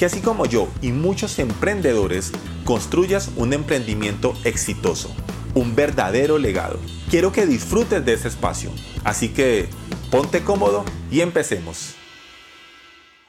que 0.00 0.06
así 0.06 0.22
como 0.22 0.46
yo 0.46 0.66
y 0.80 0.92
muchos 0.92 1.38
emprendedores 1.38 2.32
construyas 2.64 3.30
un 3.36 3.52
emprendimiento 3.52 4.32
exitoso, 4.44 5.14
un 5.52 5.76
verdadero 5.76 6.38
legado. 6.38 6.78
Quiero 7.10 7.32
que 7.32 7.44
disfrutes 7.44 8.02
de 8.02 8.14
ese 8.14 8.28
espacio, 8.28 8.70
así 9.04 9.28
que 9.28 9.66
ponte 10.10 10.42
cómodo 10.42 10.86
y 11.10 11.20
empecemos. 11.20 11.96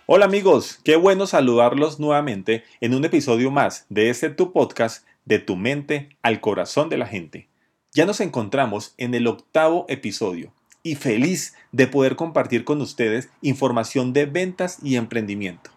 Hola 0.05 0.23
amigos, 0.23 0.79
qué 0.85 0.95
bueno 0.95 1.27
saludarlos 1.27 1.99
nuevamente 1.99 2.63
en 2.79 2.95
un 2.95 3.03
episodio 3.03 3.51
más 3.51 3.85
de 3.89 4.09
este 4.09 4.29
tu 4.29 4.53
podcast 4.53 5.05
de 5.25 5.39
tu 5.39 5.57
mente 5.57 6.15
al 6.21 6.39
corazón 6.39 6.87
de 6.87 6.97
la 6.97 7.05
gente. 7.05 7.49
Ya 7.91 8.05
nos 8.05 8.21
encontramos 8.21 8.93
en 8.97 9.13
el 9.13 9.27
octavo 9.27 9.85
episodio 9.89 10.53
y 10.83 10.95
feliz 10.95 11.53
de 11.73 11.87
poder 11.87 12.15
compartir 12.15 12.63
con 12.63 12.79
ustedes 12.79 13.27
información 13.41 14.13
de 14.13 14.25
ventas 14.25 14.77
y 14.81 14.95
emprendimiento. 14.95 15.69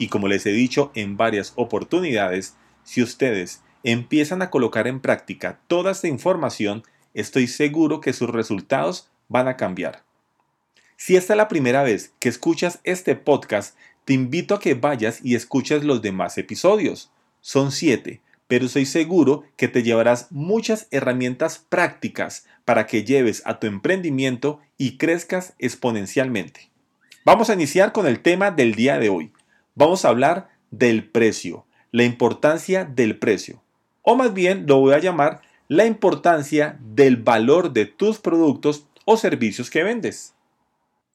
Y 0.00 0.08
como 0.08 0.28
les 0.28 0.46
he 0.46 0.50
dicho 0.52 0.92
en 0.94 1.18
varias 1.18 1.52
oportunidades, 1.56 2.54
si 2.84 3.02
ustedes 3.02 3.60
empiezan 3.84 4.40
a 4.40 4.48
colocar 4.48 4.86
en 4.86 4.98
práctica 4.98 5.60
toda 5.66 5.92
esta 5.92 6.08
información, 6.08 6.84
estoy 7.12 7.46
seguro 7.46 8.00
que 8.00 8.14
sus 8.14 8.30
resultados 8.30 9.10
van 9.28 9.46
a 9.46 9.58
cambiar. 9.58 10.02
Si 10.96 11.16
esta 11.16 11.34
es 11.34 11.36
la 11.36 11.48
primera 11.48 11.82
vez 11.82 12.14
que 12.18 12.30
escuchas 12.30 12.80
este 12.82 13.14
podcast, 13.14 13.76
te 14.06 14.14
invito 14.14 14.54
a 14.54 14.58
que 14.58 14.72
vayas 14.72 15.20
y 15.22 15.34
escuches 15.34 15.84
los 15.84 16.00
demás 16.00 16.38
episodios. 16.38 17.10
Son 17.42 17.70
siete, 17.70 18.22
pero 18.48 18.64
estoy 18.64 18.86
seguro 18.86 19.44
que 19.58 19.68
te 19.68 19.82
llevarás 19.82 20.28
muchas 20.30 20.88
herramientas 20.92 21.58
prácticas 21.58 22.46
para 22.64 22.86
que 22.86 23.04
lleves 23.04 23.42
a 23.44 23.60
tu 23.60 23.66
emprendimiento 23.66 24.60
y 24.78 24.96
crezcas 24.96 25.52
exponencialmente. 25.58 26.70
Vamos 27.26 27.50
a 27.50 27.54
iniciar 27.54 27.92
con 27.92 28.06
el 28.06 28.20
tema 28.20 28.50
del 28.50 28.74
día 28.74 28.98
de 28.98 29.10
hoy, 29.10 29.30
vamos 29.80 30.04
a 30.04 30.10
hablar 30.10 30.50
del 30.70 31.08
precio, 31.08 31.64
la 31.90 32.04
importancia 32.04 32.84
del 32.84 33.18
precio. 33.18 33.62
O 34.02 34.14
más 34.14 34.34
bien 34.34 34.66
lo 34.66 34.78
voy 34.78 34.92
a 34.92 34.98
llamar 34.98 35.40
la 35.68 35.86
importancia 35.86 36.78
del 36.80 37.16
valor 37.16 37.72
de 37.72 37.86
tus 37.86 38.18
productos 38.18 38.84
o 39.06 39.16
servicios 39.16 39.70
que 39.70 39.82
vendes. 39.82 40.34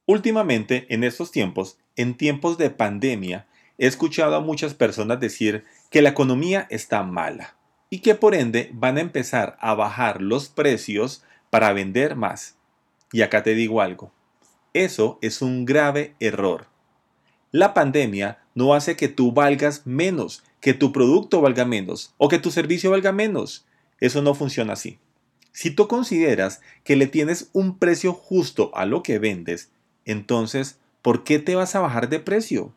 Últimamente, 0.08 0.88
en 0.90 1.04
estos 1.04 1.30
tiempos, 1.30 1.78
en 1.96 2.18
tiempos 2.18 2.58
de 2.58 2.72
pandemia, 2.72 3.46
he 3.78 3.86
escuchado 3.86 4.36
a 4.36 4.42
muchas 4.42 4.74
personas 4.74 5.20
decir 5.20 5.64
que 5.92 6.02
la 6.02 6.10
economía 6.10 6.66
está 6.72 7.04
mala 7.04 7.56
y 7.92 8.00
que 8.00 8.16
por 8.16 8.34
ende 8.34 8.72
van 8.74 8.98
a 8.98 9.02
empezar 9.02 9.58
a 9.60 9.76
bajar 9.76 10.24
los 10.24 10.50
precios 10.50 11.24
para 11.52 11.72
vender 11.72 12.16
más. 12.16 12.58
Y 13.12 13.22
acá 13.22 13.44
te 13.44 13.54
digo 13.54 13.82
algo, 13.82 14.12
eso 14.74 15.20
es 15.22 15.44
un 15.44 15.66
grave 15.66 16.16
error. 16.20 16.75
La 17.56 17.74
pandemia 17.74 18.40
no 18.54 18.74
hace 18.74 18.98
que 18.98 19.08
tú 19.08 19.32
valgas 19.32 19.88
menos, 19.88 20.44
que 20.60 20.74
tu 20.74 20.92
producto 20.92 21.40
valga 21.40 21.64
menos 21.64 22.14
o 22.18 22.28
que 22.28 22.38
tu 22.38 22.52
servicio 22.52 22.92
valga 22.92 23.14
menos. 23.14 23.66
Eso 24.02 24.22
no 24.22 24.36
funciona 24.36 24.74
así. 24.74 25.00
Si 25.54 25.72
tú 25.72 25.88
consideras 25.88 26.60
que 26.84 26.98
le 26.98 27.08
tienes 27.08 27.50
un 27.54 27.78
precio 27.80 28.12
justo 28.12 28.72
a 28.76 28.86
lo 28.86 29.04
que 29.04 29.20
vendes, 29.20 29.72
entonces, 30.04 30.80
¿por 31.02 31.24
qué 31.24 31.40
te 31.40 31.56
vas 31.56 31.76
a 31.76 31.80
bajar 31.80 32.10
de 32.10 32.20
precio? 32.20 32.74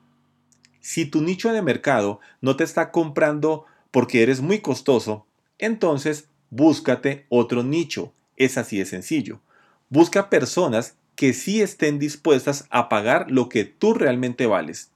Si 0.81 1.06
tu 1.06 1.22
nicho 1.22 1.52
de 1.52 1.60
mercado 1.60 2.20
no 2.41 2.54
te 2.54 2.62
está 2.62 2.92
comprando 2.92 3.64
porque 3.91 4.22
eres 4.22 4.41
muy 4.42 4.60
costoso, 4.60 5.26
entonces 5.58 6.28
búscate 6.50 7.26
otro 7.31 7.64
nicho. 7.64 8.12
Es 8.36 8.56
así 8.56 8.78
de 8.78 8.86
sencillo. 8.86 9.41
Busca 9.88 10.31
personas 10.31 10.94
que 11.18 11.32
sí 11.32 11.60
estén 11.60 11.98
dispuestas 11.98 12.68
a 12.70 12.88
pagar 12.88 13.28
lo 13.28 13.48
que 13.48 13.64
tú 13.64 13.92
realmente 13.92 14.46
vales. 14.46 14.92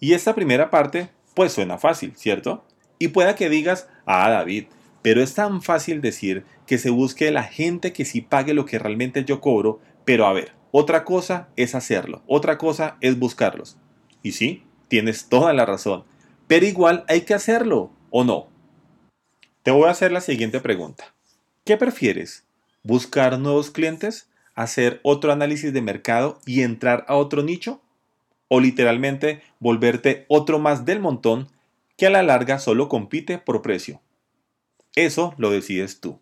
Y 0.00 0.14
esta 0.14 0.34
primera 0.34 0.70
parte, 0.70 1.10
pues 1.34 1.52
suena 1.52 1.76
fácil, 1.76 2.14
¿cierto? 2.16 2.64
Y 2.98 3.08
pueda 3.08 3.34
que 3.34 3.50
digas, 3.50 3.86
ah, 4.06 4.30
David, 4.30 4.64
pero 5.02 5.22
es 5.22 5.34
tan 5.34 5.60
fácil 5.60 6.00
decir 6.00 6.46
que 6.66 6.78
se 6.78 6.88
busque 6.88 7.30
la 7.30 7.42
gente 7.42 7.92
que 7.92 8.06
sí 8.06 8.22
pague 8.22 8.54
lo 8.54 8.64
que 8.64 8.78
realmente 8.78 9.26
yo 9.26 9.42
cobro, 9.42 9.78
pero 10.06 10.26
a 10.26 10.32
ver, 10.32 10.52
otra 10.70 11.04
cosa 11.04 11.50
es 11.54 11.74
hacerlo, 11.74 12.22
otra 12.26 12.56
cosa 12.56 12.96
es 13.02 13.18
buscarlos. 13.18 13.76
Y 14.22 14.32
sí, 14.32 14.64
tienes 14.88 15.28
toda 15.28 15.52
la 15.52 15.66
razón, 15.66 16.04
pero 16.46 16.64
igual 16.64 17.04
hay 17.08 17.20
que 17.26 17.34
hacerlo, 17.34 17.90
¿o 18.08 18.24
no? 18.24 18.48
Te 19.64 19.70
voy 19.70 19.88
a 19.88 19.90
hacer 19.90 20.12
la 20.12 20.22
siguiente 20.22 20.60
pregunta. 20.60 21.14
¿Qué 21.66 21.76
prefieres? 21.76 22.46
¿Buscar 22.82 23.38
nuevos 23.38 23.70
clientes 23.70 24.30
hacer 24.58 24.98
otro 25.04 25.30
análisis 25.30 25.72
de 25.72 25.80
mercado 25.82 26.40
y 26.44 26.62
entrar 26.62 27.04
a 27.06 27.14
otro 27.14 27.44
nicho? 27.44 27.80
¿O 28.48 28.58
literalmente 28.58 29.40
volverte 29.60 30.24
otro 30.28 30.58
más 30.58 30.84
del 30.84 30.98
montón 30.98 31.48
que 31.96 32.06
a 32.06 32.10
la 32.10 32.24
larga 32.24 32.58
solo 32.58 32.88
compite 32.88 33.38
por 33.38 33.62
precio? 33.62 34.00
Eso 34.96 35.32
lo 35.38 35.50
decides 35.50 36.00
tú. 36.00 36.20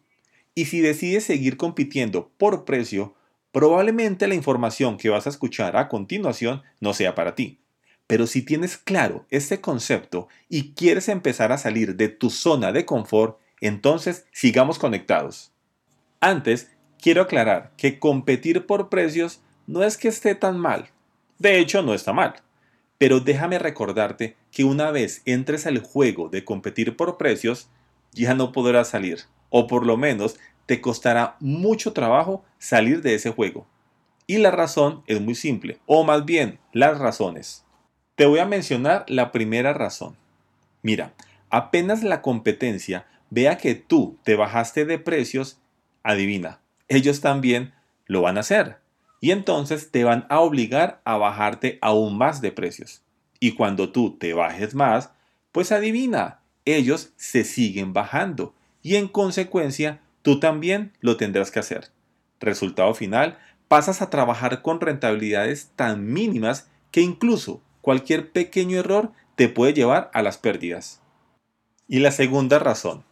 Y 0.54 0.66
si 0.66 0.80
decides 0.80 1.24
seguir 1.24 1.56
compitiendo 1.56 2.30
por 2.36 2.66
precio, 2.66 3.14
probablemente 3.52 4.26
la 4.28 4.34
información 4.34 4.98
que 4.98 5.08
vas 5.08 5.26
a 5.26 5.30
escuchar 5.30 5.78
a 5.78 5.88
continuación 5.88 6.62
no 6.78 6.92
sea 6.92 7.14
para 7.14 7.34
ti. 7.34 7.60
Pero 8.06 8.26
si 8.26 8.42
tienes 8.42 8.76
claro 8.76 9.24
este 9.30 9.62
concepto 9.62 10.28
y 10.50 10.74
quieres 10.74 11.08
empezar 11.08 11.52
a 11.52 11.58
salir 11.58 11.96
de 11.96 12.10
tu 12.10 12.28
zona 12.28 12.70
de 12.72 12.84
confort, 12.84 13.38
entonces 13.62 14.26
sigamos 14.30 14.78
conectados. 14.78 15.52
Antes, 16.20 16.70
Quiero 17.00 17.22
aclarar 17.22 17.72
que 17.76 17.98
competir 17.98 18.66
por 18.66 18.88
precios 18.88 19.40
no 19.66 19.82
es 19.82 19.96
que 19.96 20.08
esté 20.08 20.34
tan 20.34 20.58
mal. 20.58 20.90
De 21.38 21.58
hecho, 21.58 21.82
no 21.82 21.94
está 21.94 22.12
mal. 22.12 22.36
Pero 22.98 23.20
déjame 23.20 23.58
recordarte 23.58 24.36
que 24.50 24.64
una 24.64 24.90
vez 24.90 25.22
entres 25.26 25.66
al 25.66 25.78
juego 25.78 26.28
de 26.28 26.44
competir 26.44 26.96
por 26.96 27.18
precios, 27.18 27.68
ya 28.12 28.34
no 28.34 28.52
podrás 28.52 28.88
salir. 28.88 29.20
O 29.50 29.66
por 29.66 29.84
lo 29.84 29.96
menos 29.96 30.36
te 30.64 30.80
costará 30.80 31.36
mucho 31.40 31.92
trabajo 31.92 32.44
salir 32.58 33.02
de 33.02 33.14
ese 33.14 33.30
juego. 33.30 33.66
Y 34.26 34.38
la 34.38 34.50
razón 34.50 35.02
es 35.06 35.20
muy 35.20 35.34
simple, 35.34 35.78
o 35.86 36.02
más 36.02 36.24
bien 36.24 36.58
las 36.72 36.98
razones. 36.98 37.64
Te 38.16 38.26
voy 38.26 38.40
a 38.40 38.46
mencionar 38.46 39.04
la 39.08 39.30
primera 39.30 39.72
razón. 39.72 40.16
Mira, 40.82 41.12
apenas 41.50 42.02
la 42.02 42.22
competencia 42.22 43.06
vea 43.30 43.58
que 43.58 43.74
tú 43.74 44.18
te 44.24 44.34
bajaste 44.34 44.84
de 44.84 44.98
precios, 44.98 45.60
adivina, 46.02 46.60
ellos 46.88 47.20
también 47.20 47.74
lo 48.06 48.22
van 48.22 48.36
a 48.36 48.40
hacer. 48.40 48.78
Y 49.20 49.30
entonces 49.30 49.90
te 49.90 50.04
van 50.04 50.26
a 50.28 50.40
obligar 50.40 51.00
a 51.04 51.16
bajarte 51.16 51.78
aún 51.82 52.18
más 52.18 52.40
de 52.40 52.52
precios. 52.52 53.02
Y 53.40 53.52
cuando 53.52 53.90
tú 53.90 54.16
te 54.18 54.34
bajes 54.34 54.74
más, 54.74 55.10
pues 55.52 55.72
adivina, 55.72 56.40
ellos 56.64 57.12
se 57.16 57.44
siguen 57.44 57.92
bajando. 57.92 58.54
Y 58.82 58.96
en 58.96 59.08
consecuencia, 59.08 60.00
tú 60.22 60.38
también 60.38 60.92
lo 61.00 61.16
tendrás 61.16 61.50
que 61.50 61.60
hacer. 61.60 61.90
Resultado 62.40 62.92
final, 62.94 63.38
pasas 63.68 64.02
a 64.02 64.10
trabajar 64.10 64.62
con 64.62 64.80
rentabilidades 64.80 65.70
tan 65.76 66.12
mínimas 66.12 66.68
que 66.90 67.00
incluso 67.00 67.62
cualquier 67.80 68.30
pequeño 68.32 68.78
error 68.78 69.12
te 69.34 69.48
puede 69.48 69.74
llevar 69.74 70.10
a 70.12 70.22
las 70.22 70.38
pérdidas. 70.38 71.00
Y 71.88 72.00
la 72.00 72.10
segunda 72.10 72.58
razón, 72.58 73.04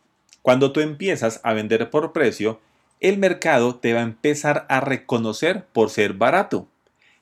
cuando 0.43 0.73
tú 0.73 0.81
empiezas 0.81 1.41
a 1.45 1.53
vender 1.53 1.91
por 1.91 2.13
precio, 2.13 2.61
el 3.05 3.19
mercado 3.19 3.77
te 3.77 3.93
va 3.93 4.01
a 4.01 4.05
empezar 4.05 4.65
a 4.71 4.81
reconocer 4.81 5.67
por 5.75 5.91
ser 5.91 6.15
barato. 6.15 6.69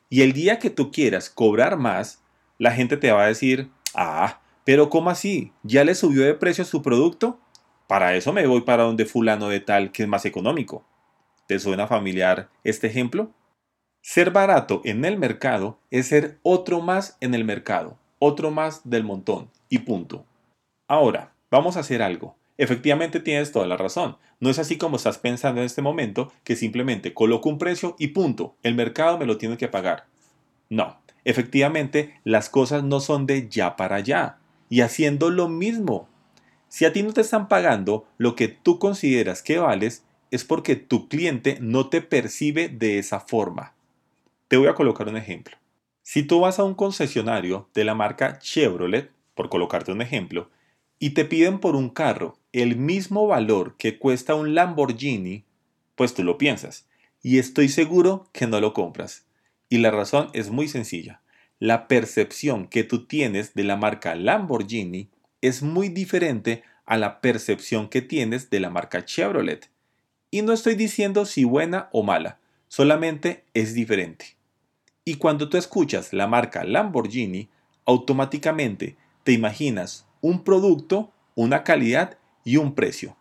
Y 0.08 0.23
el 0.23 0.32
día 0.32 0.61
que 0.61 0.70
tú 0.70 0.93
quieras 0.93 1.29
cobrar 1.29 1.76
más, 1.76 2.23
la 2.56 2.70
gente 2.70 2.96
te 2.96 3.11
va 3.11 3.25
a 3.25 3.26
decir, 3.26 3.69
ah, 3.93 4.40
pero 4.64 4.88
¿cómo 4.90 5.11
así? 5.11 5.52
¿Ya 5.64 5.82
le 5.82 5.96
subió 5.96 6.25
de 6.25 6.34
precio 6.34 6.64
su 6.64 6.82
producto? 6.82 7.40
Para 7.88 8.14
eso 8.14 8.32
me 8.32 8.46
voy 8.46 8.61
para 8.61 8.84
donde 8.84 9.06
fulano 9.06 9.49
de 9.49 9.58
tal 9.58 9.90
que 9.90 10.05
es 10.05 10.08
más 10.08 10.25
económico. 10.25 10.84
¿Te 11.49 11.58
suena 11.58 11.88
familiar 11.88 12.49
este 12.62 12.87
ejemplo? 12.87 13.32
Ser 14.02 14.31
barato 14.31 14.82
en 14.85 15.05
el 15.05 15.19
mercado 15.19 15.81
es 15.90 16.06
ser 16.06 16.38
otro 16.44 16.81
más 16.81 17.17
en 17.20 17.35
el 17.35 17.44
mercado, 17.44 17.99
otro 18.20 18.52
más 18.52 18.88
del 18.88 19.02
montón 19.02 19.50
y 19.69 19.81
punto. 19.81 20.26
Ahora, 20.87 21.35
vamos 21.50 21.76
a 21.76 21.81
hacer 21.81 22.02
algo. 22.02 22.37
Efectivamente 22.62 23.19
tienes 23.19 23.50
toda 23.50 23.67
la 23.67 23.76
razón. 23.76 24.19
No 24.38 24.49
es 24.49 24.61
así 24.61 24.79
como 24.79 24.94
estás 24.94 25.19
pensando 25.19 25.61
en 25.61 25.67
este 25.67 25.82
momento, 25.82 26.32
que 26.44 26.55
simplemente 26.55 27.12
coloco 27.12 27.49
un 27.49 27.59
precio 27.59 27.97
y 27.99 28.09
punto, 28.09 28.55
el 28.62 28.76
mercado 28.76 29.19
me 29.19 29.26
lo 29.26 29.37
tiene 29.37 29.56
que 29.56 29.67
pagar. 29.67 30.06
No, 30.70 31.00
efectivamente 31.25 32.20
las 32.23 32.49
cosas 32.49 32.85
no 32.85 33.00
son 33.00 33.26
de 33.26 33.49
ya 33.49 33.75
para 33.75 33.97
allá. 33.97 34.38
y 34.69 34.82
haciendo 34.82 35.29
lo 35.29 35.49
mismo. 35.49 36.09
Si 36.69 36.85
a 36.85 36.93
ti 36.93 37.03
no 37.03 37.12
te 37.12 37.23
están 37.23 37.49
pagando 37.49 38.06
lo 38.17 38.37
que 38.37 38.47
tú 38.47 38.79
consideras 38.79 39.43
que 39.43 39.59
vales, 39.59 40.05
es 40.31 40.44
porque 40.44 40.76
tu 40.76 41.09
cliente 41.09 41.59
no 41.61 41.88
te 41.88 42.00
percibe 42.00 42.69
de 42.69 43.00
esa 43.00 43.19
forma. 43.19 43.75
Te 44.47 44.56
voy 44.56 44.69
a 44.69 44.76
colocar 44.76 45.09
un 45.09 45.17
ejemplo. 45.17 45.56
Si 46.03 46.23
tú 46.23 46.38
vas 46.38 46.61
a 46.61 46.64
un 46.64 46.75
concesionario 46.75 47.69
de 47.75 47.82
la 47.82 47.97
marca 47.97 48.38
Chevrolet, 48.38 49.11
por 49.35 49.49
colocarte 49.49 49.91
un 49.91 50.00
ejemplo, 50.00 50.49
y 51.00 51.11
te 51.11 51.25
piden 51.25 51.59
por 51.59 51.75
un 51.75 51.91
carro 51.91 52.38
el 52.52 52.76
mismo 52.76 53.26
valor 53.26 53.76
que 53.78 53.99
cuesta 53.99 54.34
un 54.34 54.54
Lamborghini, 54.54 55.44
pues 55.94 56.14
tú 56.14 56.22
lo 56.22 56.38
piensas. 56.38 56.87
Y 57.22 57.38
estoy 57.38 57.69
seguro 57.69 58.28
que 58.32 58.46
no 58.46 58.60
lo 58.60 58.72
compras. 58.72 59.26
Y 59.69 59.78
la 59.78 59.90
razón 59.90 60.28
es 60.34 60.50
muy 60.50 60.69
sencilla. 60.69 61.22
La 61.58 61.88
percepción 61.88 62.66
que 62.66 62.84
tú 62.84 63.06
tienes 63.06 63.54
de 63.54 63.64
la 63.64 63.76
marca 63.76 64.14
Lamborghini 64.14 65.08
es 65.40 65.62
muy 65.62 65.88
diferente 65.88 66.62
a 66.84 66.96
la 66.96 67.20
percepción 67.20 67.88
que 67.88 68.02
tienes 68.02 68.50
de 68.50 68.60
la 68.60 68.69
marca 68.69 69.04
Chevrolet. 69.04 69.70
Y 70.31 70.43
no 70.43 70.52
estoy 70.52 70.75
diciendo 70.75 71.25
si 71.25 71.44
buena 71.44 71.88
o 71.93 72.02
mala, 72.02 72.40
solamente 72.69 73.44
es 73.54 73.75
diferente. 73.75 74.37
Y 75.04 75.16
cuando 75.16 75.49
tú 75.49 75.56
escuchas 75.56 76.12
la 76.12 76.26
marca 76.26 76.64
Lamborghini, 76.64 77.49
automáticamente 77.87 78.96
te 79.25 79.32
imaginas 79.32 80.06
un 80.20 80.44
producto, 80.44 81.12
una 81.34 81.64
calidad 81.64 82.19
y 82.44 82.56
un 82.56 82.74
precio. 82.74 83.16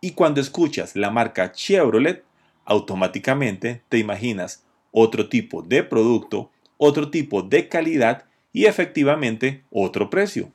Y 0.00 0.12
cuando 0.12 0.40
escuchas 0.40 0.96
la 0.96 1.10
marca 1.10 1.52
Chevrolet, 1.52 2.24
automáticamente 2.64 3.82
te 3.88 3.98
imaginas 3.98 4.64
otro 4.90 5.28
tipo 5.28 5.62
de 5.62 5.82
producto, 5.82 6.50
otro 6.76 7.10
tipo 7.10 7.42
de 7.42 7.68
calidad 7.68 8.24
y 8.52 8.66
efectivamente 8.66 9.64
otro 9.70 10.10
precio. 10.10 10.52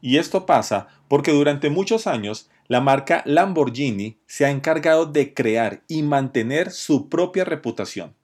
Y 0.00 0.18
esto 0.18 0.46
pasa 0.46 0.88
porque 1.08 1.32
durante 1.32 1.70
muchos 1.70 2.06
años 2.06 2.50
la 2.66 2.80
marca 2.80 3.22
Lamborghini 3.26 4.18
se 4.26 4.44
ha 4.44 4.50
encargado 4.50 5.06
de 5.06 5.34
crear 5.34 5.82
y 5.88 6.02
mantener 6.02 6.70
su 6.70 7.08
propia 7.08 7.44
reputación. 7.44 8.14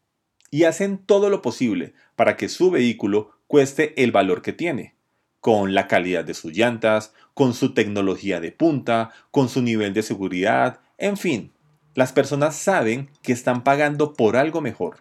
Y 0.50 0.64
hacen 0.64 0.98
todo 0.98 1.30
lo 1.30 1.42
posible 1.42 1.94
para 2.16 2.36
que 2.36 2.48
su 2.48 2.70
vehículo 2.70 3.30
cueste 3.46 4.02
el 4.02 4.12
valor 4.12 4.42
que 4.42 4.52
tiene 4.52 4.94
con 5.40 5.74
la 5.74 5.88
calidad 5.88 6.24
de 6.24 6.34
sus 6.34 6.52
llantas, 6.52 7.12
con 7.34 7.54
su 7.54 7.72
tecnología 7.72 8.40
de 8.40 8.52
punta, 8.52 9.10
con 9.30 9.48
su 9.48 9.62
nivel 9.62 9.94
de 9.94 10.02
seguridad, 10.02 10.80
en 10.98 11.16
fin, 11.16 11.52
las 11.94 12.12
personas 12.12 12.56
saben 12.56 13.08
que 13.22 13.32
están 13.32 13.64
pagando 13.64 14.12
por 14.12 14.36
algo 14.36 14.60
mejor. 14.60 14.98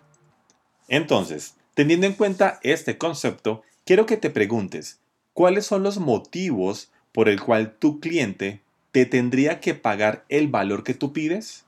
Entonces, 0.87 1.55
teniendo 1.73 2.07
en 2.07 2.13
cuenta 2.13 2.59
este 2.63 2.97
concepto, 2.97 3.63
quiero 3.85 4.05
que 4.05 4.17
te 4.17 4.29
preguntes, 4.29 4.99
¿cuáles 5.33 5.65
son 5.65 5.83
los 5.83 5.99
motivos 5.99 6.91
por 7.11 7.29
el 7.29 7.41
cual 7.41 7.75
tu 7.77 7.99
cliente 7.99 8.61
te 8.91 9.05
tendría 9.05 9.59
que 9.59 9.75
pagar 9.75 10.25
el 10.29 10.47
valor 10.47 10.83
que 10.83 10.93
tú 10.93 11.13
pides? 11.13 11.65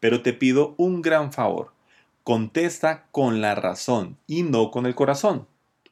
Pero 0.00 0.22
te 0.22 0.32
pido 0.32 0.74
un 0.78 1.02
gran 1.02 1.32
favor, 1.32 1.72
contesta 2.24 3.06
con 3.10 3.40
la 3.40 3.54
razón 3.54 4.16
y 4.26 4.42
no 4.42 4.70
con 4.70 4.86
el 4.86 4.94
corazón. 4.94 5.46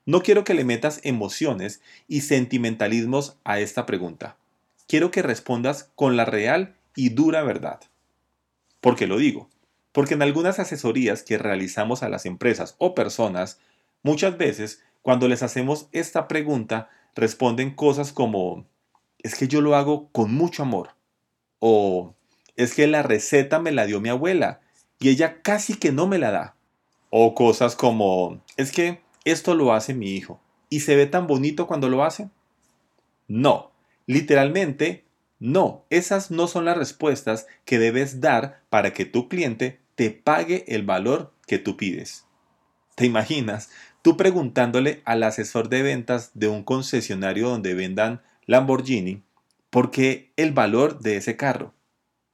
No 0.07 0.23
quiero 0.23 0.45
que 0.45 0.55
le 0.55 0.65
metas 0.65 1.01
emociones 1.03 1.81
y 2.07 2.21
sentimentalismos 2.21 3.37
a 3.43 3.59
esta 3.59 3.87
pregunta. 3.87 4.37
Quiero 4.87 5.11
que 5.11 5.21
respondas 5.21 5.91
con 5.97 6.17
la 6.17 6.25
real 6.25 6.77
y 6.95 7.09
dura 7.09 7.43
verdad. 7.43 7.81
¿Por 8.81 8.95
qué 8.95 9.09
lo 9.09 9.19
digo? 9.19 9.51
Porque 9.91 10.15
en 10.15 10.23
algunas 10.23 10.61
asesorías 10.61 11.25
que 11.25 11.39
realizamos 11.39 12.05
a 12.05 12.09
las 12.09 12.25
empresas 12.25 12.77
o 12.79 12.95
personas, 12.95 13.59
muchas 14.05 14.39
veces 14.39 14.81
cuando 15.03 15.27
les 15.27 15.43
hacemos 15.43 15.89
esta 15.91 16.29
pregunta 16.29 16.89
responden 17.17 17.75
cosas 17.75 18.13
como, 18.13 18.65
es 19.19 19.35
que 19.35 19.49
yo 19.49 19.61
lo 19.61 19.75
hago 19.75 20.09
con 20.13 20.33
mucho 20.33 20.63
amor. 20.63 20.91
O 21.59 22.15
es 22.55 22.75
que 22.75 22.87
la 22.87 23.03
receta 23.03 23.59
me 23.59 23.73
la 23.73 23.87
dio 23.87 24.01
mi 24.01 24.09
abuela 24.09 24.61
y 25.01 25.09
ella 25.09 25.43
casi 25.43 25.75
que 25.75 25.91
no 25.91 26.07
me 26.07 26.19
la 26.19 26.31
da. 26.31 26.57
O 27.11 27.35
cosas 27.35 27.75
como, 27.75 28.41
es 28.57 28.71
que 28.71 29.01
esto 29.27 29.55
lo 29.55 29.75
hace 29.75 29.93
mi 29.93 30.13
hijo. 30.13 30.41
¿Y 30.71 30.81
se 30.81 30.97
ve 30.97 31.07
tan 31.07 31.27
bonito 31.27 31.67
cuando 31.67 31.89
lo 31.89 32.05
hace? 32.05 32.31
No, 33.29 33.73
literalmente 34.07 35.05
no. 35.39 35.85
Esas 35.91 36.31
no 36.31 36.47
son 36.47 36.65
las 36.65 36.79
respuestas 36.79 37.47
que 37.65 37.79
debes 37.79 38.21
dar 38.21 38.63
para 38.71 38.93
que 38.93 39.05
tu 39.05 39.29
cliente 39.29 39.81
te 39.97 40.11
pague 40.11 40.65
el 40.69 40.85
valor 40.85 41.33
que 41.47 41.59
tú 41.59 41.77
pides. 41.77 42.25
¿Te 42.95 43.05
imaginas 43.05 43.71
tú 44.01 44.17
preguntándole 44.17 45.03
al 45.05 45.23
asesor 45.25 45.69
de 45.69 45.83
ventas 45.83 46.31
de 46.35 46.49
un 46.49 46.63
concesionario 46.63 47.49
donde 47.49 47.75
vendan 47.75 48.23
Lamborghini 48.47 49.23
por 49.71 49.91
qué 49.91 50.31
el 50.37 50.53
valor 50.53 51.01
de 51.01 51.17
ese 51.17 51.37
carro? 51.37 51.75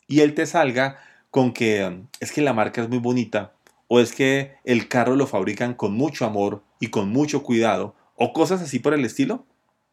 Y 0.06 0.20
él 0.20 0.34
te 0.34 0.46
salga 0.46 0.98
con 1.30 1.54
que 1.54 2.04
es 2.20 2.32
que 2.32 2.42
la 2.42 2.52
marca 2.52 2.82
es 2.82 2.88
muy 2.90 2.98
bonita, 2.98 3.54
o 3.94 4.00
es 4.00 4.12
que 4.14 4.52
el 4.64 4.88
carro 4.88 5.16
lo 5.16 5.26
fabrican 5.26 5.74
con 5.74 5.92
mucho 5.92 6.24
amor 6.24 6.62
y 6.80 6.86
con 6.86 7.10
mucho 7.10 7.42
cuidado, 7.42 7.94
o 8.16 8.32
cosas 8.32 8.62
así 8.62 8.78
por 8.78 8.94
el 8.94 9.04
estilo, 9.04 9.44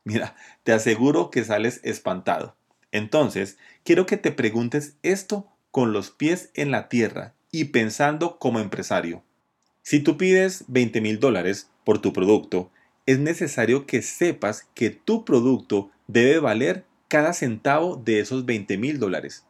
mira, 0.05 0.37
te 0.63 0.71
aseguro 0.71 1.29
que 1.29 1.43
sales 1.43 1.81
espantado. 1.83 2.55
Entonces, 2.93 3.57
quiero 3.83 4.05
que 4.05 4.15
te 4.15 4.31
preguntes 4.31 4.95
esto 5.03 5.49
con 5.71 5.91
los 5.91 6.11
pies 6.11 6.49
en 6.53 6.71
la 6.71 6.87
tierra 6.87 7.33
y 7.51 7.65
pensando 7.65 8.39
como 8.39 8.61
empresario. 8.61 9.21
Si 9.81 9.99
tú 9.99 10.15
pides 10.15 10.63
20 10.69 11.01
mil 11.01 11.19
dólares 11.19 11.69
por 11.83 11.99
tu 11.99 12.13
producto, 12.13 12.71
es 13.05 13.19
necesario 13.19 13.85
que 13.85 14.01
sepas 14.01 14.69
que 14.75 14.91
tu 14.91 15.25
producto 15.25 15.91
debe 16.07 16.39
valer 16.39 16.85
cada 17.09 17.33
centavo 17.33 17.97
de 17.97 18.21
esos 18.21 18.45
20 18.45 18.77
mil 18.77 18.97
dólares. 18.97 19.43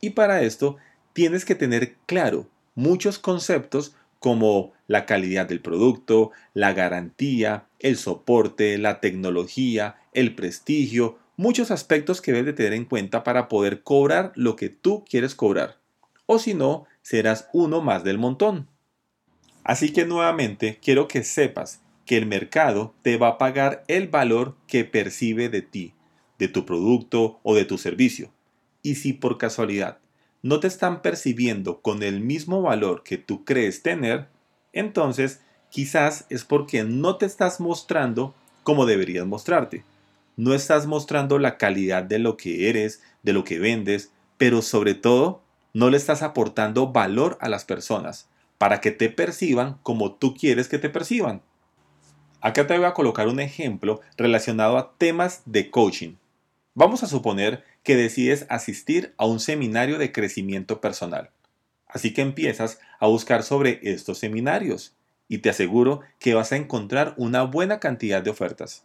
Y 0.00 0.10
para 0.10 0.42
esto 0.42 0.76
tienes 1.12 1.44
que 1.44 1.54
tener 1.54 1.94
claro 2.06 2.48
muchos 2.76 3.18
conceptos 3.18 3.96
como 4.20 4.72
la 4.86 5.04
calidad 5.06 5.48
del 5.48 5.60
producto, 5.60 6.30
la 6.54 6.72
garantía, 6.72 7.66
el 7.80 7.96
soporte, 7.96 8.78
la 8.78 9.00
tecnología, 9.00 9.96
el 10.12 10.34
prestigio, 10.36 11.18
muchos 11.36 11.70
aspectos 11.70 12.20
que 12.20 12.32
debes 12.32 12.46
de 12.46 12.52
tener 12.52 12.72
en 12.74 12.84
cuenta 12.84 13.24
para 13.24 13.48
poder 13.48 13.82
cobrar 13.82 14.32
lo 14.36 14.54
que 14.54 14.68
tú 14.68 15.04
quieres 15.08 15.34
cobrar. 15.34 15.78
O 16.26 16.38
si 16.38 16.54
no, 16.54 16.86
serás 17.02 17.48
uno 17.52 17.80
más 17.80 18.04
del 18.04 18.18
montón. 18.18 18.68
Así 19.64 19.92
que 19.92 20.06
nuevamente 20.06 20.78
quiero 20.80 21.08
que 21.08 21.24
sepas 21.24 21.80
que 22.04 22.16
el 22.16 22.26
mercado 22.26 22.94
te 23.02 23.16
va 23.16 23.28
a 23.28 23.38
pagar 23.38 23.84
el 23.88 24.08
valor 24.08 24.56
que 24.68 24.84
percibe 24.84 25.48
de 25.48 25.62
ti, 25.62 25.92
de 26.38 26.48
tu 26.48 26.64
producto 26.64 27.40
o 27.42 27.54
de 27.54 27.64
tu 27.64 27.78
servicio. 27.78 28.32
Y 28.82 28.94
si 28.94 29.12
por 29.12 29.38
casualidad 29.38 29.98
no 30.46 30.60
te 30.60 30.68
están 30.68 31.02
percibiendo 31.02 31.80
con 31.80 32.04
el 32.04 32.20
mismo 32.20 32.62
valor 32.62 33.02
que 33.02 33.18
tú 33.18 33.44
crees 33.44 33.82
tener, 33.82 34.28
entonces 34.72 35.40
quizás 35.70 36.24
es 36.30 36.44
porque 36.44 36.84
no 36.84 37.16
te 37.16 37.26
estás 37.26 37.58
mostrando 37.58 38.32
como 38.62 38.86
deberías 38.86 39.26
mostrarte. 39.26 39.82
No 40.36 40.54
estás 40.54 40.86
mostrando 40.86 41.40
la 41.40 41.58
calidad 41.58 42.04
de 42.04 42.20
lo 42.20 42.36
que 42.36 42.68
eres, 42.68 43.02
de 43.24 43.32
lo 43.32 43.42
que 43.42 43.58
vendes, 43.58 44.12
pero 44.38 44.62
sobre 44.62 44.94
todo 44.94 45.42
no 45.74 45.90
le 45.90 45.96
estás 45.96 46.22
aportando 46.22 46.92
valor 46.92 47.38
a 47.40 47.48
las 47.48 47.64
personas 47.64 48.28
para 48.56 48.80
que 48.80 48.92
te 48.92 49.10
perciban 49.10 49.78
como 49.82 50.12
tú 50.12 50.36
quieres 50.36 50.68
que 50.68 50.78
te 50.78 50.90
perciban. 50.90 51.42
Acá 52.40 52.68
te 52.68 52.76
voy 52.76 52.86
a 52.86 52.94
colocar 52.94 53.26
un 53.26 53.40
ejemplo 53.40 54.00
relacionado 54.16 54.78
a 54.78 54.92
temas 54.96 55.42
de 55.44 55.72
coaching. 55.72 56.14
Vamos 56.74 57.02
a 57.02 57.08
suponer 57.08 57.64
que 57.86 57.94
decides 57.94 58.46
asistir 58.48 59.14
a 59.16 59.26
un 59.26 59.38
seminario 59.38 59.96
de 59.96 60.10
crecimiento 60.10 60.80
personal. 60.80 61.30
Así 61.86 62.12
que 62.12 62.20
empiezas 62.20 62.80
a 62.98 63.06
buscar 63.06 63.44
sobre 63.44 63.78
estos 63.84 64.18
seminarios 64.18 64.96
y 65.28 65.38
te 65.38 65.50
aseguro 65.50 66.00
que 66.18 66.34
vas 66.34 66.50
a 66.50 66.56
encontrar 66.56 67.14
una 67.16 67.44
buena 67.44 67.78
cantidad 67.78 68.20
de 68.22 68.30
ofertas. 68.30 68.82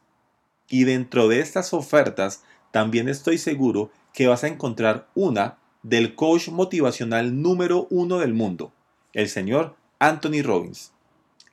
Y 0.69 0.83
dentro 0.83 1.27
de 1.27 1.39
estas 1.39 1.73
ofertas 1.73 2.43
también 2.69 3.09
estoy 3.09 3.39
seguro 3.39 3.89
que 4.13 4.27
vas 4.27 4.43
a 4.43 4.49
encontrar 4.49 5.07
una 5.15 5.57
del 5.81 6.13
coach 6.13 6.49
motivacional 6.49 7.41
número 7.41 7.87
uno 7.89 8.19
del 8.19 8.35
mundo, 8.35 8.71
el 9.13 9.29
señor 9.29 9.75
Anthony 9.97 10.43
Robbins. 10.43 10.91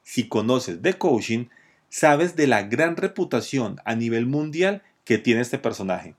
Si 0.02 0.28
conoces 0.28 0.82
de 0.82 0.98
coaching, 0.98 1.46
sabes 1.88 2.36
de 2.36 2.46
la 2.46 2.64
gran 2.64 2.96
reputación 2.96 3.80
a 3.86 3.94
nivel 3.94 4.26
mundial 4.26 4.82
que 5.06 5.16
tiene 5.16 5.40
este 5.40 5.58
personaje. 5.58 6.14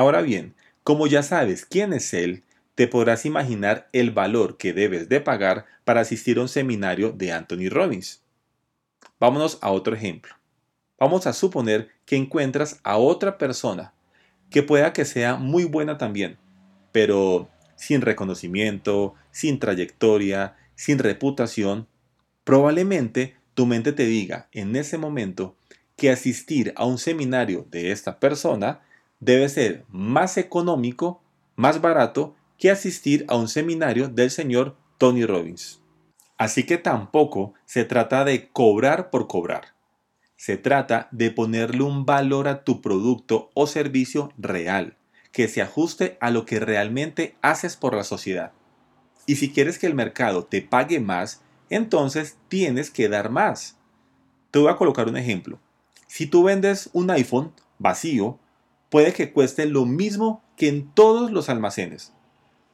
Ahora 0.00 0.22
bien, 0.22 0.54
como 0.82 1.06
ya 1.08 1.22
sabes 1.22 1.66
quién 1.66 1.92
es 1.92 2.14
él, 2.14 2.42
te 2.74 2.88
podrás 2.88 3.26
imaginar 3.26 3.86
el 3.92 4.12
valor 4.12 4.56
que 4.56 4.72
debes 4.72 5.10
de 5.10 5.20
pagar 5.20 5.66
para 5.84 6.00
asistir 6.00 6.38
a 6.38 6.40
un 6.40 6.48
seminario 6.48 7.12
de 7.12 7.32
Anthony 7.32 7.68
Robbins. 7.68 8.22
Vámonos 9.18 9.58
a 9.60 9.70
otro 9.70 9.94
ejemplo. 9.94 10.34
Vamos 10.98 11.26
a 11.26 11.34
suponer 11.34 11.90
que 12.06 12.16
encuentras 12.16 12.80
a 12.82 12.96
otra 12.96 13.36
persona 13.36 13.92
que 14.48 14.62
pueda 14.62 14.94
que 14.94 15.04
sea 15.04 15.36
muy 15.36 15.64
buena 15.64 15.98
también, 15.98 16.38
pero 16.92 17.50
sin 17.76 18.00
reconocimiento, 18.00 19.16
sin 19.32 19.58
trayectoria, 19.58 20.56
sin 20.76 20.98
reputación, 20.98 21.88
probablemente 22.44 23.36
tu 23.52 23.66
mente 23.66 23.92
te 23.92 24.06
diga 24.06 24.48
en 24.52 24.76
ese 24.76 24.96
momento 24.96 25.56
que 25.94 26.10
asistir 26.10 26.72
a 26.76 26.86
un 26.86 26.96
seminario 26.96 27.66
de 27.70 27.92
esta 27.92 28.18
persona 28.18 28.80
debe 29.20 29.48
ser 29.48 29.84
más 29.90 30.36
económico, 30.38 31.22
más 31.56 31.80
barato 31.80 32.34
que 32.58 32.70
asistir 32.70 33.24
a 33.28 33.36
un 33.36 33.48
seminario 33.48 34.08
del 34.08 34.30
señor 34.30 34.76
Tony 34.98 35.24
Robbins. 35.24 35.80
Así 36.36 36.64
que 36.64 36.78
tampoco 36.78 37.54
se 37.66 37.84
trata 37.84 38.24
de 38.24 38.48
cobrar 38.48 39.10
por 39.10 39.26
cobrar. 39.28 39.74
Se 40.36 40.56
trata 40.56 41.08
de 41.10 41.30
ponerle 41.30 41.82
un 41.82 42.06
valor 42.06 42.48
a 42.48 42.64
tu 42.64 42.80
producto 42.80 43.50
o 43.54 43.66
servicio 43.66 44.32
real, 44.38 44.96
que 45.32 45.48
se 45.48 45.60
ajuste 45.60 46.16
a 46.20 46.30
lo 46.30 46.46
que 46.46 46.58
realmente 46.58 47.36
haces 47.42 47.76
por 47.76 47.94
la 47.94 48.04
sociedad. 48.04 48.52
Y 49.26 49.36
si 49.36 49.52
quieres 49.52 49.78
que 49.78 49.86
el 49.86 49.94
mercado 49.94 50.44
te 50.44 50.62
pague 50.62 50.98
más, 50.98 51.42
entonces 51.68 52.38
tienes 52.48 52.90
que 52.90 53.08
dar 53.08 53.30
más. 53.30 53.76
Te 54.50 54.58
voy 54.58 54.70
a 54.70 54.76
colocar 54.76 55.08
un 55.08 55.16
ejemplo. 55.16 55.58
Si 56.06 56.26
tú 56.26 56.42
vendes 56.42 56.90
un 56.92 57.10
iPhone 57.10 57.52
vacío, 57.78 58.38
puede 58.90 59.12
que 59.14 59.32
cueste 59.32 59.64
lo 59.66 59.86
mismo 59.86 60.42
que 60.56 60.68
en 60.68 60.92
todos 60.92 61.30
los 61.30 61.48
almacenes. 61.48 62.12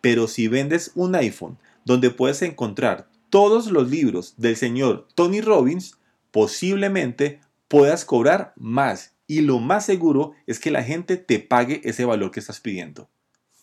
Pero 0.00 0.26
si 0.26 0.48
vendes 0.48 0.90
un 0.94 1.14
iPhone 1.14 1.58
donde 1.84 2.10
puedes 2.10 2.42
encontrar 2.42 3.08
todos 3.30 3.70
los 3.70 3.88
libros 3.90 4.34
del 4.36 4.56
señor 4.56 5.06
Tony 5.14 5.40
Robbins, 5.40 5.98
posiblemente 6.32 7.40
puedas 7.68 8.04
cobrar 8.04 8.52
más 8.56 9.14
y 9.26 9.40
lo 9.40 9.58
más 9.58 9.84
seguro 9.84 10.32
es 10.46 10.58
que 10.58 10.70
la 10.70 10.82
gente 10.82 11.16
te 11.16 11.38
pague 11.38 11.80
ese 11.84 12.04
valor 12.04 12.30
que 12.30 12.40
estás 12.40 12.60
pidiendo. 12.60 13.08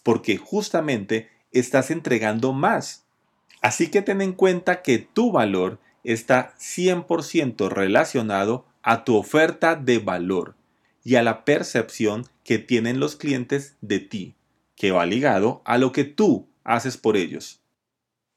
Porque 0.04 0.38
justamente 0.38 1.30
estás 1.52 1.92
entregando 1.92 2.52
más. 2.52 3.06
Así 3.62 3.88
que 3.88 4.02
ten 4.02 4.22
en 4.22 4.34
cuenta 4.34 4.82
que 4.82 5.00
tu 5.00 5.32
valor 5.32 5.80
está 6.04 6.54
100% 6.60 7.70
relacionado 7.70 8.66
a 8.82 9.06
tu 9.06 9.16
oferta 9.16 9.76
de 9.76 10.00
valor 10.00 10.56
y 11.04 11.16
a 11.16 11.24
la 11.24 11.46
percepción 11.46 12.26
que 12.44 12.60
tienen 12.60 13.00
los 13.00 13.16
clientes 13.16 13.76
de 13.82 14.00
ti, 14.00 14.36
que 14.76 14.92
va 14.92 15.06
ligado 15.06 15.62
a 15.66 15.78
lo 15.78 15.92
que 15.92 16.04
tú 16.04 16.48
haces 16.64 16.98
por 16.98 17.18
ellos. 17.18 17.62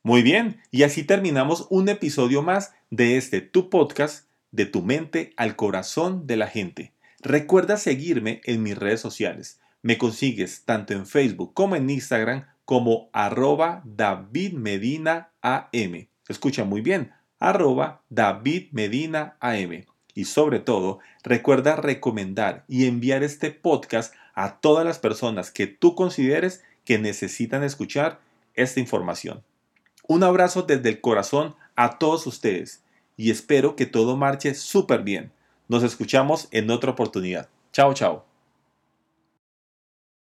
Muy 0.02 0.22
bien, 0.22 0.60
y 0.70 0.84
así 0.84 1.02
terminamos 1.02 1.66
un 1.70 1.88
episodio 1.88 2.42
más 2.42 2.74
de 2.90 3.16
este 3.16 3.40
tu 3.40 3.70
podcast 3.70 4.26
de 4.52 4.66
tu 4.66 4.82
mente 4.82 5.32
al 5.36 5.56
corazón 5.56 6.26
de 6.26 6.36
la 6.36 6.46
gente. 6.46 6.92
Recuerda 7.20 7.76
seguirme 7.76 8.40
en 8.44 8.62
mis 8.62 8.78
redes 8.78 9.00
sociales. 9.00 9.60
Me 9.82 9.98
consigues 9.98 10.64
tanto 10.64 10.92
en 10.92 11.06
Facebook 11.06 11.54
como 11.54 11.76
en 11.76 11.90
Instagram 11.90 12.46
como 12.64 13.10
arroba 13.12 13.82
David 13.84 14.52
Medina 14.52 15.32
AM. 15.40 16.08
Escucha 16.28 16.64
muy 16.64 16.80
bien, 16.80 17.12
arroba 17.38 18.02
David 18.08 18.68
Medina 18.72 19.36
AM. 19.40 19.86
Y 20.16 20.24
sobre 20.24 20.58
todo, 20.58 20.98
recuerda 21.22 21.76
recomendar 21.76 22.64
y 22.66 22.86
enviar 22.86 23.22
este 23.22 23.52
podcast 23.52 24.14
a 24.34 24.56
todas 24.56 24.84
las 24.84 24.98
personas 24.98 25.52
que 25.52 25.66
tú 25.68 25.94
consideres 25.94 26.64
que 26.84 26.98
necesitan 26.98 27.62
escuchar 27.62 28.18
esta 28.54 28.80
información. 28.80 29.44
Un 30.08 30.24
abrazo 30.24 30.62
desde 30.62 30.88
el 30.88 31.00
corazón 31.00 31.54
a 31.76 31.98
todos 31.98 32.26
ustedes 32.26 32.82
y 33.16 33.30
espero 33.30 33.76
que 33.76 33.86
todo 33.86 34.16
marche 34.16 34.54
súper 34.54 35.02
bien. 35.02 35.32
Nos 35.68 35.82
escuchamos 35.82 36.48
en 36.50 36.70
otra 36.70 36.92
oportunidad. 36.92 37.48
Chao, 37.72 37.92
chao. 37.92 38.25